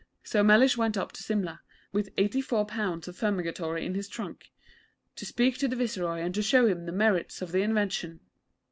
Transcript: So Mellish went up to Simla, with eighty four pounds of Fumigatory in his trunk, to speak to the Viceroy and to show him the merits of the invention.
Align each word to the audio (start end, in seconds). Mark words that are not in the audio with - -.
So 0.23 0.41
Mellish 0.41 0.77
went 0.77 0.97
up 0.97 1.11
to 1.11 1.21
Simla, 1.21 1.61
with 1.91 2.09
eighty 2.17 2.41
four 2.41 2.65
pounds 2.65 3.07
of 3.07 3.15
Fumigatory 3.15 3.85
in 3.85 3.93
his 3.93 4.09
trunk, 4.09 4.49
to 5.15 5.27
speak 5.27 5.59
to 5.59 5.67
the 5.67 5.75
Viceroy 5.75 6.21
and 6.21 6.33
to 6.33 6.41
show 6.41 6.65
him 6.65 6.87
the 6.87 6.91
merits 6.91 7.39
of 7.43 7.51
the 7.51 7.61
invention. 7.61 8.19